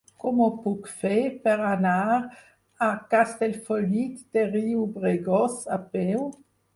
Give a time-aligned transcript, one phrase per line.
[0.21, 1.97] Com ho puc fer per anar
[2.85, 6.25] a Castellfollit de Riubregós a peu?